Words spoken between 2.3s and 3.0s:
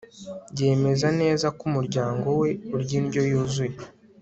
we urya